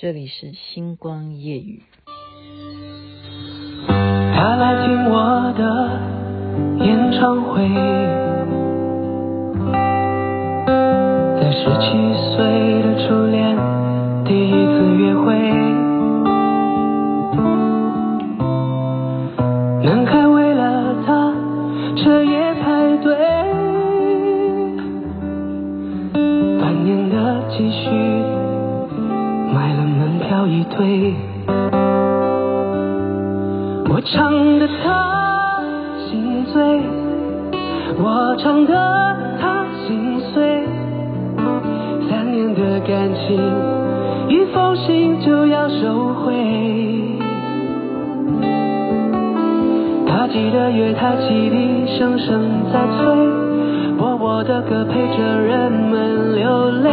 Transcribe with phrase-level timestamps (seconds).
[0.00, 1.82] 这里是星光夜雨。
[3.88, 7.68] 他来听我的演唱会，
[11.40, 11.88] 在十七
[12.36, 12.44] 岁
[12.84, 13.56] 的初恋
[14.24, 15.87] 第一次约会。
[29.52, 31.14] 买了门票一对，
[33.88, 35.60] 我唱得他
[36.06, 36.80] 心醉，
[37.98, 38.74] 我唱得
[39.40, 40.64] 他心碎，
[42.08, 43.40] 三年的感情，
[44.28, 46.34] 一封信就要收回。
[50.06, 56.87] 他记得月台汽笛声声在催，播我的歌陪着人们流泪。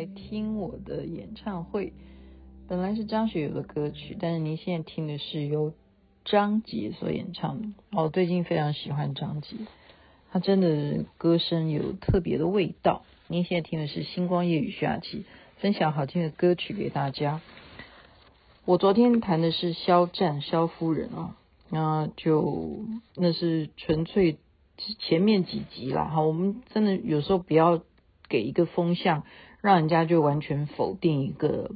[0.00, 1.92] 来听我的演唱会。
[2.66, 5.74] 本来是张学友的歌曲，但是您现在听的是由
[6.24, 7.68] 张杰所演唱的。
[7.92, 9.56] 我最近非常喜欢张杰，
[10.30, 13.02] 他真的歌声有特别的味道。
[13.28, 15.26] 您现在听的是星光夜雨徐雅琪
[15.58, 17.42] 分享好听的歌曲给大家。
[18.64, 21.36] 我昨天谈的是肖战肖夫人啊，
[21.68, 24.38] 那就那是纯粹。
[24.98, 27.82] 前面几集啦，哈，我们真的有时候不要
[28.30, 29.24] 给一个风向，
[29.60, 31.70] 让人家就完全否定一个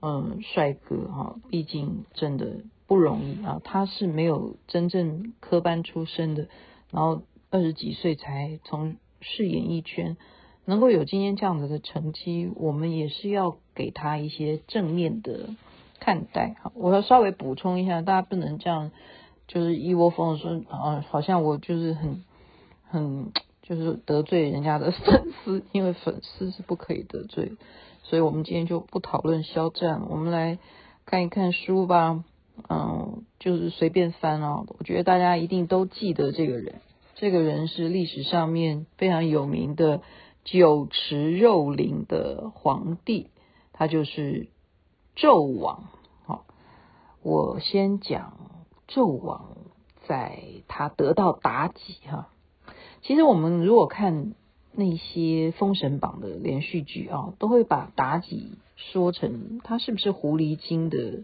[0.00, 6.48] 嗯帅哥哈，毕竟真的不容易啊，他是没有真正科班出身的，
[6.90, 10.16] 然后二十几岁才从事演艺圈，
[10.64, 15.50] 能够有今天这样子的成绩，我们也是要给他一些正面的
[15.98, 16.72] 看待哈。
[16.74, 18.90] 我要稍微补充一下，大家不能这样。
[19.48, 22.22] 就是一窝蜂的说啊，好像我就是很
[22.84, 23.32] 很
[23.70, 27.52] 就是得罪人家的 粉丝，因为粉丝是不可以得罪，
[28.02, 30.58] 所以我们今天就不讨论肖战，我们来
[31.06, 32.24] 看一看书吧。
[32.68, 36.80] 嗯，就是随便翻啊，我觉得大家一定都记得这个人，
[37.14, 40.02] 这个人是历史上面非常有名的
[40.42, 43.30] 酒池肉林的皇帝，
[43.72, 44.48] 他就是
[45.14, 45.84] 纣王。
[46.26, 46.44] 好，
[47.22, 48.36] 我先讲。
[48.88, 49.56] 纣王
[50.08, 52.28] 在他得到妲己哈，
[53.02, 54.34] 其实我们如果看
[54.72, 61.22] 那些《封神榜》的连续剧啊，都会把妲己说成他是不是狐狸精的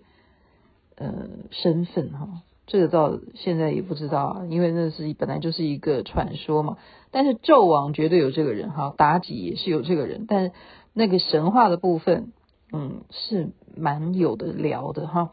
[0.96, 6.76] 呃身份哈，这个到现在也不知道啊，因为那是本来就是一个传说嘛。
[7.10, 10.52] 但是纣王绝对有这个人哈，妲己也是有这个人，但
[10.92, 12.32] 那个神话的部分，
[12.72, 15.32] 嗯，是蛮有的聊的哈。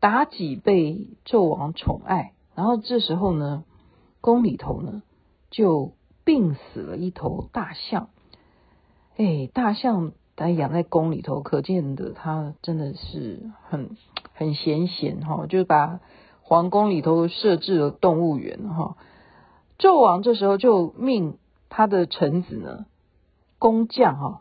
[0.00, 3.64] 妲己被纣王宠爱，然后这时候呢，
[4.20, 5.02] 宫里头呢
[5.52, 5.92] 就
[6.24, 8.08] 病死了一头大象。
[9.16, 13.96] 哎，大象它养在宫里头，可见的它真的是很
[14.34, 16.00] 很闲闲哈，就把
[16.42, 18.96] 皇宫里头设置了动物园哈。
[19.78, 21.38] 纣王这时候就命
[21.68, 22.86] 他的臣子呢，
[23.58, 24.40] 工匠哈，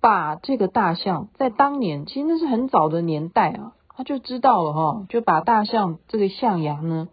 [0.00, 3.72] 把这个大象在当年，其实那是很早的年代啊。
[3.94, 7.08] 他就知道了哈，就把大象这个象牙呢，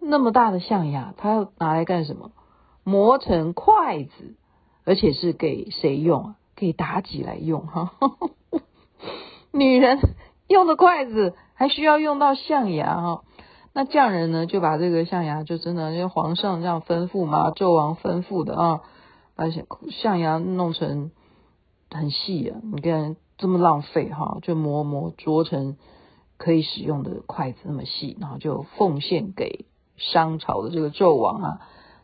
[0.00, 2.30] 那么大的象牙，他要拿来干什么？
[2.84, 4.34] 磨成筷子，
[4.84, 6.36] 而且是给谁用啊？
[6.56, 7.92] 给妲己来用哈。
[9.52, 9.98] 女人
[10.48, 13.22] 用的筷子还需要用到象牙哈。
[13.72, 18.80] 那匠人呢，就把这个象牙就真的，因为皇上这样吩咐嘛，纣王吩咐的啊，
[19.36, 19.44] 把
[19.90, 21.10] 象牙弄成
[21.90, 23.16] 很细啊，你看。
[23.40, 25.78] 这么浪费哈，就磨磨琢成
[26.36, 29.64] 可以使用的筷子那么细，然后就奉献给
[30.00, 31.60] 商朝的这个纣王啊。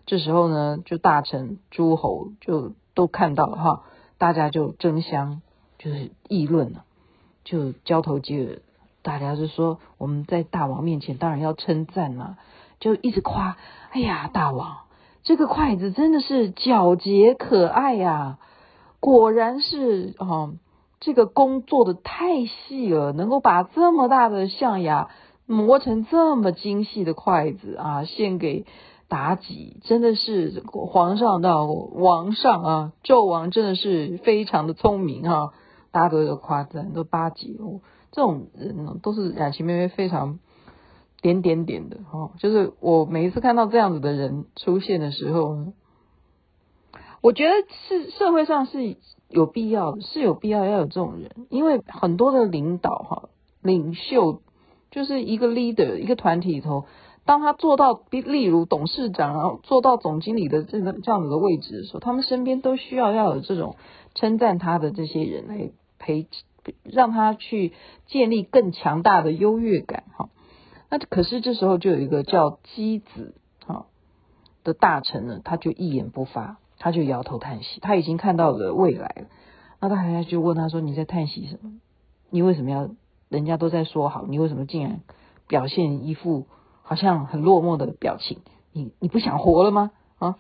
[0.06, 3.82] 这时候呢，就大臣诸侯就都看到了哈，
[4.18, 5.42] 大家就争相
[5.78, 6.84] 就是议论了，
[7.42, 8.58] 就交头接耳，
[9.02, 12.38] 大家就说我们在大王面前当然要称赞嘛，
[12.78, 13.56] 就一直夸，
[13.90, 14.76] 哎呀，大王
[15.24, 18.38] 这个筷子真的是皎洁可爱呀，
[19.00, 20.52] 果然是啊。
[20.98, 25.10] 这个工做的太细了，能够把这么大的象牙
[25.46, 28.66] 磨成这么精细的筷子啊，献给
[29.08, 35.52] 妲己，真的是皇上到王上啊，纣王真的是非常的聪明哈、啊，
[35.92, 37.80] 大家都有夸赞，都巴结哦。
[38.12, 40.38] 这种人呢，都是雅琪妹妹非常
[41.22, 45.72] 点点点的哈、就是我每一次看到这样子的人出现的时候，
[47.20, 47.52] 我觉得
[47.88, 48.96] 是社会上是
[49.28, 53.28] 有必要的，是有必要要有这种人，因为很多的领导哈，
[53.60, 54.40] 领袖
[54.96, 56.86] 就是一个 leader，一个团体里头，
[57.26, 63.76] 当他做到，例如董事长，然后做到总经理的这个这样子的位置的时候，他们身边都需要要有这种
[64.14, 66.26] 称赞他的这些人来陪，
[66.82, 67.74] 让他去
[68.06, 70.30] 建立更强大的优越感哈。
[70.88, 73.34] 那可是这时候就有一个叫姬子
[73.66, 73.84] 哈
[74.64, 76.56] 的大臣呢，他就一言不发。
[76.78, 79.26] 他就摇头叹息，他已经看到了未来了。
[79.80, 81.80] 那他还就问他说：“你在叹息什么？
[82.28, 82.90] 你为什么要？
[83.28, 85.00] 人家都在说好，你为什么竟然
[85.46, 86.46] 表现一副
[86.82, 88.38] 好像很落寞的表情？
[88.72, 90.36] 你你不想活了吗？”啊，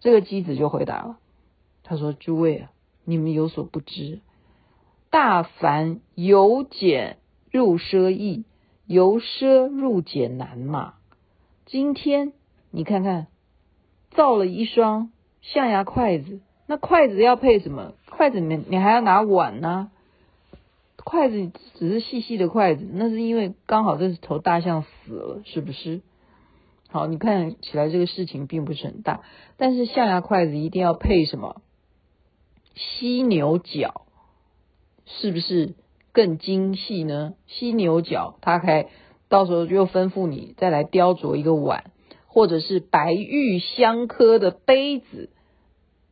[0.00, 1.18] 这个机子就回答了，
[1.82, 2.70] 他说：“诸位啊，
[3.04, 4.20] 你们有所不知，
[5.10, 7.18] 大凡由俭
[7.50, 8.44] 入奢易，
[8.86, 10.94] 由奢入俭难嘛。
[11.66, 12.32] 今天
[12.70, 13.26] 你看看，
[14.10, 15.10] 造了一双。”
[15.40, 17.92] 象牙筷子，那筷子要配什么？
[18.10, 19.90] 筷子里面你还要拿碗呢、
[21.08, 26.02] 筷子只是细细的筷子，那是因为刚好这头大象死了，是不是？
[26.90, 29.22] 好，你看起来这个事情并不是很大，
[29.56, 31.62] 但是象牙筷子一定要配什么？
[32.74, 34.02] 犀牛角，
[35.06, 35.74] 是不是
[36.12, 37.34] 更精细呢？
[37.46, 38.88] 犀牛角，他还
[39.30, 41.90] 到时候又吩咐你再来雕琢一个碗。
[42.30, 45.30] 或者是白玉相刻的杯子，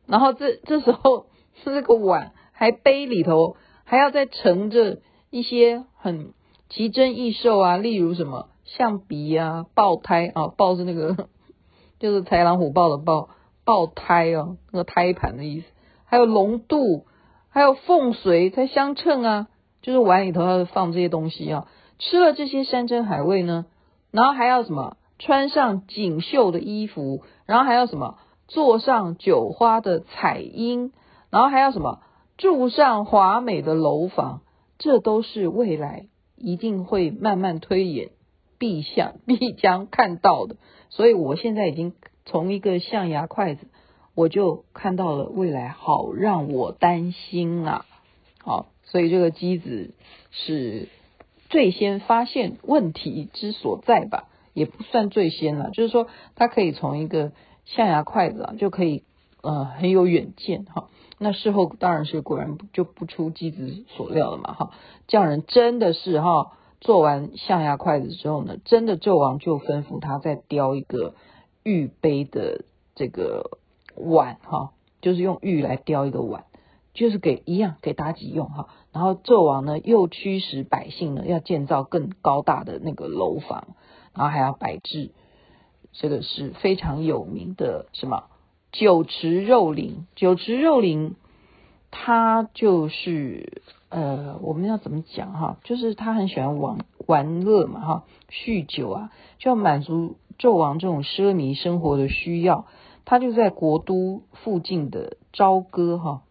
[0.07, 1.27] 然后这这时候
[1.63, 3.55] 是 这个碗还杯里头
[3.89, 4.99] 还要再盛着
[5.29, 6.33] 一些很
[6.67, 11.29] 奇珍异兽啊，例如什么象鼻啊、豹胎啊，豹是那个
[11.97, 13.29] 就是豺狼虎豹的豹，
[13.63, 15.67] 豹胎哦，那个胎盘的意思，
[16.03, 17.05] 还有龙肚，
[17.49, 19.47] 还有凤髓才相称啊，
[19.81, 21.67] 就是碗里头要放这些东西啊，
[21.97, 23.67] 吃了这些山珍海味呢，
[24.11, 24.97] 然后还要什么？
[25.17, 28.17] 穿上锦绣的衣服，然后还要什么？
[28.49, 30.91] 坐上酒花的彩鹰，
[31.29, 32.01] 然后还要什么？
[32.37, 34.41] 住上华美的楼房，
[34.77, 38.09] 这都是未来一定会慢慢推演，
[38.57, 40.55] 必想必将看到的。
[40.89, 41.93] 所以我现在已经
[42.25, 43.67] 从一个象牙筷子，
[44.15, 47.85] 我就看到了未来，好让我担心啊！
[48.43, 49.93] 好，所以这个机子
[50.31, 50.87] 是
[51.49, 54.29] 最先发现问题之所在吧。
[54.53, 57.31] 也不算最先了，就是说它可以从一个
[57.65, 59.03] 象牙筷子啊，就可以
[59.41, 60.89] 呃很有远见哈。
[61.17, 64.71] 那事后当然是果然就不出箕子所料了嘛哈。
[65.07, 71.15] 匠人真的是哈做完象牙筷子之后呢，真的纣王就吩咐他再雕一个
[71.63, 73.57] 玉杯的这个
[73.95, 76.45] 碗哈，就是用玉来雕一个碗，
[76.93, 78.67] 就是给一样给妲己用哈。
[78.91, 83.67] 然后纣王呢又驱使百姓呢要建造更高大的那个楼房。
[84.13, 85.11] 然后还要摆置，
[85.93, 88.23] 这个是非常有名的什么
[88.79, 90.05] 酒池肉林。
[90.15, 91.15] 酒池肉林，
[91.89, 95.57] 他就是呃，我们要怎么讲哈？
[95.63, 96.77] 就是他很喜欢玩
[97.07, 102.67] 玩乐嘛哈，酗酒啊，就要满足纣王这种奢靡生活的需要。
[103.03, 106.21] 他就在国都附近的朝歌哈，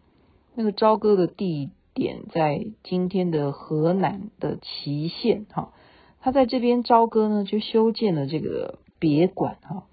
[0.55, 5.73] 那个朝歌的地点在今天的河南的淇县哈。
[6.21, 9.83] 他在这边朝歌呢，就修建了这个别馆哈。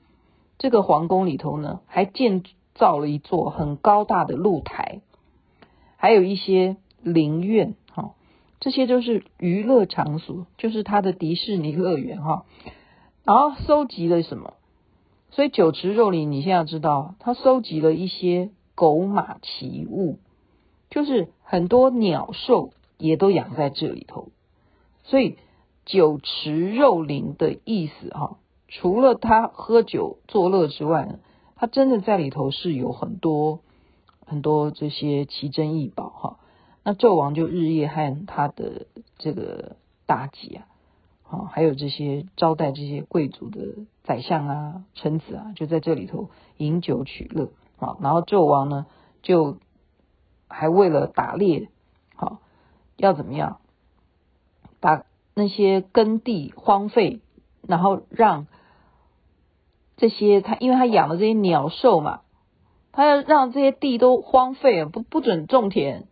[0.64, 2.42] 这个皇宫里头呢，还建
[2.74, 5.02] 造了一座很高大的露台，
[5.98, 8.12] 还有一些陵院哈。
[8.60, 12.46] 这些都是娱乐场所，就是他的迪士尼乐园哈。
[13.24, 14.54] 然后收集了什么？
[15.32, 20.18] 所以酒池肉林，你现在知道，他收集了一些狗马奇物，
[20.88, 24.28] 就是很多鸟兽也都养在这里头，
[25.02, 25.36] 所以。
[25.84, 28.38] 酒池肉林的意思哈，
[28.76, 31.20] 除了他喝酒作乐之外呢，
[31.54, 33.60] 他真的在里头是有很多
[34.26, 36.38] 很多这些奇珍异宝哈。
[36.82, 39.76] 那纣王就日夜和他的这个
[40.08, 40.66] 妲己啊，
[41.30, 43.60] 啊，还有这些招待这些贵族的
[44.02, 47.96] 宰相啊、臣子啊，就在这里头饮酒取乐啊。
[48.00, 48.86] 然后纣王呢，
[49.22, 49.58] 就
[50.48, 51.68] 还为了打猎，
[52.16, 52.40] 好
[52.96, 53.58] 要怎么样
[54.80, 55.04] 把。
[55.36, 57.20] 那些耕地荒废，
[57.66, 58.46] 然后让
[59.96, 62.20] 这些他，因为他养了这些鸟兽嘛，
[62.92, 66.08] 他要让这些地都荒废，不不准种田。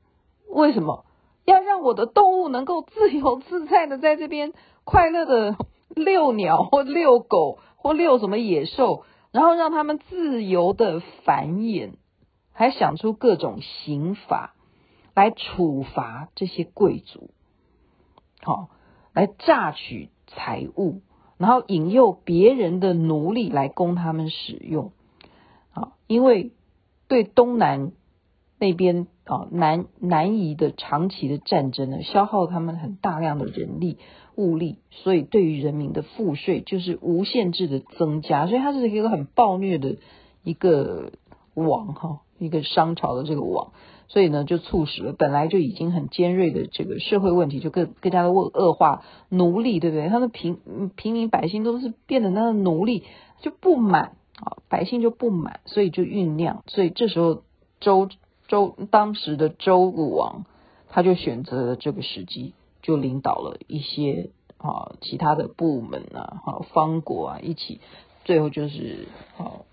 [0.48, 1.04] 为什么？
[1.44, 4.52] 要让我的动物能够自由自在的在这边
[4.84, 5.56] 快乐的
[5.94, 11.94] 遛鸟或遛狗或遛什么野兽，然后让他们自由的繁衍，
[12.52, 14.54] 还想出各种刑法
[15.14, 17.30] 来处罚这些贵族。
[18.42, 18.68] 好。
[19.14, 21.02] 来榨取财物，
[21.42, 24.92] 然后引诱别人的奴隶来供他们使用，
[25.72, 26.52] 啊，因为
[27.08, 27.90] 对东南
[28.60, 33.98] 那边啊南南移的长期的战争呢，消耗他们很大量的人力
[34.36, 39.96] 物力，所以对于人民的赋税就是无限制的增加，所以它是一个很暴虐的
[40.44, 41.10] 一个
[41.54, 43.72] 王哈，一个商朝的这个王。
[44.12, 49.02] 所以呢，就促使了本来就已经很尖锐的这个社会问题，就更更加的恶恶化。
[49.30, 50.10] 奴隶，对不对？
[50.10, 53.04] 他的平平民百姓都是变得那个奴隶，
[53.40, 56.62] 就不满啊，百姓就不满，所以就酝酿。
[56.66, 57.42] 所以这时候
[57.80, 58.10] 周
[58.48, 60.44] 周当时的周武王，
[60.90, 62.52] 他就选择了这个时机，
[62.82, 64.28] 就领导了一些
[64.58, 67.80] 啊其他的部门啊，哈方国啊一起，
[68.26, 69.64] 最后就是好。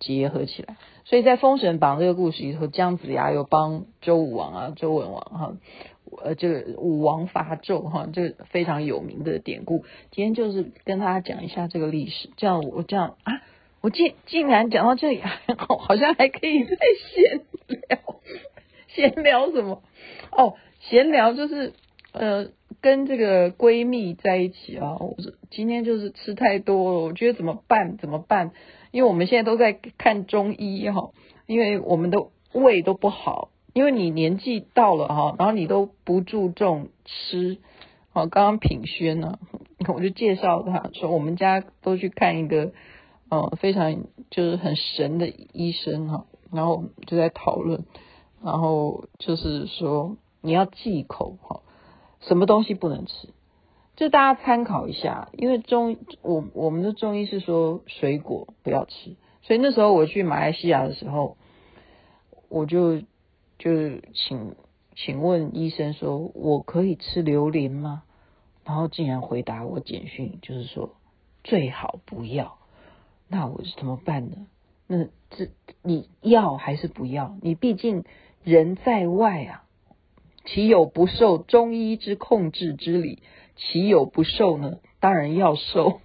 [0.00, 5.56] 结合起来，所以在《封神榜》这个故事里头，姜子牙又帮周武王啊、周文王哈，
[6.22, 9.84] 呃，这个武王伐纣哈，这个非常有名的典故。
[10.10, 13.42] 今天就是跟大家讲一下这个历史，这样我这样啊，
[13.80, 15.20] 我竟竟然讲到这里，
[15.56, 17.40] 好， 好像还可以再闲
[17.88, 17.98] 聊，
[18.88, 19.82] 闲聊什么？
[20.32, 21.72] 哦，闲聊就是
[22.12, 22.48] 呃，
[22.80, 27.96] 跟这个闺蜜在一起啊，我说今天就是吃太多了，我觉得怎么办？
[27.98, 28.52] 怎么办？
[28.94, 31.10] 因为我们现在都在看中医哈，
[31.46, 37.58] 因为我们的胃都不好，因为你年纪到了哈，然后你都不注重吃，
[38.12, 39.40] 哦，刚刚品轩呢，
[39.92, 42.70] 我就介绍他说，我们家都去看一个，
[43.30, 47.84] 呃，非常就是很神的医生哈，然后就在讨论，
[48.44, 51.62] 然后就是说你要忌口哈，
[52.20, 53.30] 什么东西不能吃。
[53.96, 61.36] 就大家参考一下，因为中我我们的中医是说水果不要吃，所以那时候我去马来西亚的时候，
[62.48, 63.00] 我就
[63.58, 64.56] 就请
[64.96, 68.02] 请问医生说，我可以吃榴莲吗？
[68.64, 70.96] 然后竟然回答我简讯，就是说
[71.44, 72.58] 最好不要。
[73.28, 74.46] 那我是怎么办呢？
[74.86, 75.48] 那这
[75.82, 77.36] 你要还是不要？
[77.42, 78.04] 你毕竟
[78.42, 79.64] 人在外啊，
[80.44, 83.22] 岂有不受中医之控制之理？
[83.56, 84.78] 岂有不受呢？
[85.00, 86.00] 当然要受，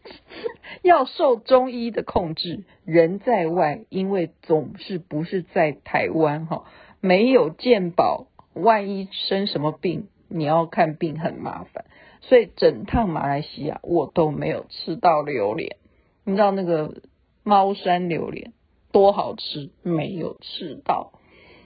[0.82, 2.64] 要受中医的控制。
[2.86, 6.64] 人在外，因为总是不是在台湾哈，
[7.00, 11.84] 没有健保，万一生什么病，你要看病很麻烦。
[12.22, 15.76] 所以整趟马来西亚我都没有吃到榴莲。
[16.24, 17.02] 你知道那个
[17.42, 18.54] 猫山榴莲
[18.90, 19.70] 多好吃？
[19.82, 21.12] 没有吃到。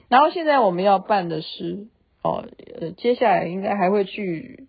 [0.09, 1.87] 然后现在我们要办的是
[2.21, 2.45] 哦，
[2.81, 4.67] 呃，接下来应该还会去。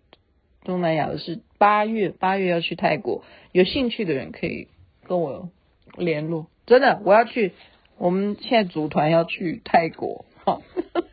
[0.67, 4.67] 东南亚的是八月，八月要去泰国，有兴趣的人可以
[5.07, 5.49] 跟我
[5.97, 6.47] 联络。
[6.67, 7.53] 真的，我要去，
[7.97, 10.25] 我们现在组团要去泰国。
[10.43, 10.61] 哈，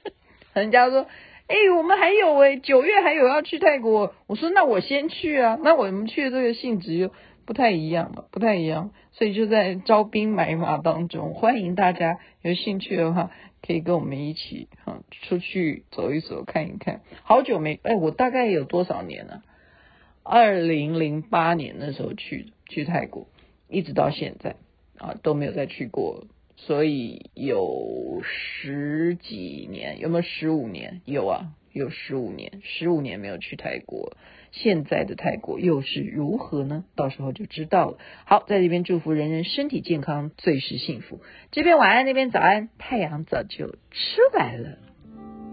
[0.53, 1.07] 人家说，
[1.47, 4.13] 哎、我们还有哎、九月还有要去泰国。
[4.27, 5.57] 我说，那我先去啊。
[5.63, 7.11] 那我们去的这个性质又
[7.47, 13.31] 不太一样了，不太一样，所以就在招兵买马当中，欢迎大家有兴趣的话。
[13.67, 19.43] 可以跟我们一起哈出去走一走看一看，好久没哎，我大概有多少年了？
[20.23, 23.27] 二零零八年的时候去去泰国，
[23.71, 24.57] 一直到现在
[24.99, 31.01] 啊都没有再去过，所以有十几年，有没有十五年？
[31.07, 34.13] 有啊，有十五年，十五年没有去泰国。
[34.57, 36.85] 现在的泰国又是如何呢？
[36.95, 37.99] 到时候就知道了。
[38.25, 41.21] 好，在这边祝福人人身体健康，最是幸福。
[41.51, 43.77] 这边晚安，那边早安，太阳早就出
[44.33, 44.79] 来了。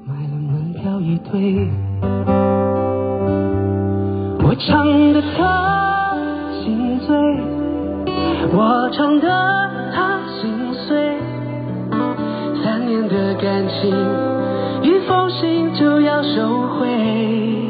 [0.06, 1.68] 买了门票一对，
[4.46, 6.16] 我唱的他
[6.64, 7.16] 心醉，
[8.54, 9.28] 我唱的
[9.96, 11.18] 他心碎，
[12.64, 13.90] 三年的感情，
[14.84, 17.61] 一封信就要收回。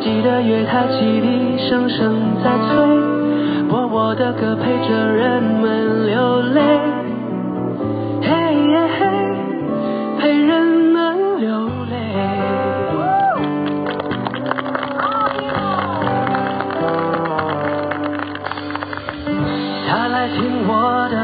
[0.00, 6.80] 记得月台汽笛声声在催，播我的歌陪着人们流泪，
[8.22, 8.28] 嘿
[8.70, 9.06] 耶嘿，
[10.20, 11.50] 陪人们流
[11.90, 11.96] 泪。
[19.88, 20.38] 他来听
[20.68, 21.16] 我的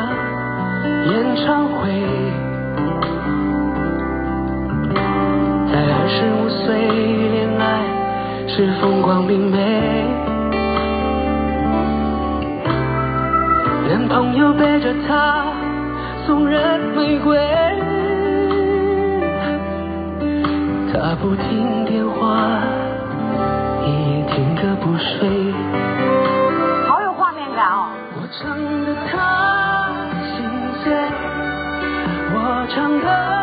[1.13, 1.89] 演唱会，
[5.73, 6.75] 在二十五岁
[7.31, 7.94] 恋爱。
[8.57, 9.59] 是风光明媚，
[13.89, 15.47] 男朋友背着她
[16.25, 17.37] 送人玫瑰，
[20.93, 22.61] 她不听电话，
[23.83, 25.53] 一夜听个不睡。
[26.87, 27.89] 好有画面感哦！
[28.15, 29.89] 我唱的她
[30.31, 30.47] 心
[30.85, 30.95] 碎，
[32.33, 33.34] 我唱的